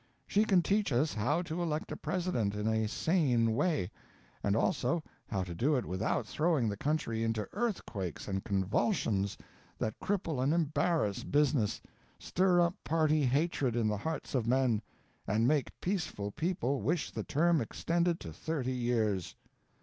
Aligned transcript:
She 0.25 0.45
can 0.45 0.63
teach 0.63 0.91
us 0.91 1.13
how 1.13 1.43
to 1.43 1.61
elect 1.61 1.91
a 1.91 1.95
President 1.95 2.55
in 2.55 2.67
a 2.67 2.87
sane 2.87 3.53
way; 3.53 3.91
and 4.41 4.55
also 4.55 5.03
how 5.27 5.43
to 5.43 5.53
do 5.53 5.75
it 5.75 5.85
without 5.85 6.25
throwing 6.25 6.67
the 6.67 6.75
country 6.75 7.23
into 7.23 7.47
earthquakes 7.53 8.27
and 8.27 8.43
convulsions 8.43 9.37
that 9.77 9.99
cripple 9.99 10.41
and 10.41 10.55
embarrass 10.55 11.23
business, 11.23 11.83
stir 12.17 12.61
up 12.61 12.73
party 12.83 13.25
hatred 13.25 13.75
in 13.75 13.87
the 13.87 13.97
hearts 13.97 14.33
of 14.33 14.47
men, 14.47 14.81
and 15.27 15.47
make 15.47 15.79
peaceful 15.81 16.31
people 16.31 16.81
wish 16.81 17.11
the 17.11 17.23
term 17.23 17.61
extended 17.61 18.19
to 18.21 18.33
thirty 18.33 18.73
years. 18.73 19.35